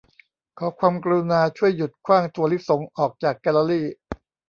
[0.59, 3.81] ขอความกรุณาช่วยหยุดขว้างถั่วลิสงออกจากแกลเลอรี